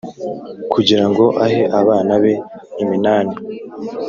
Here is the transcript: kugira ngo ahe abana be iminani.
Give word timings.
kugira 0.73 1.03
ngo 1.09 1.25
ahe 1.45 1.61
abana 1.79 2.13
be 2.23 2.33
iminani. 2.83 3.35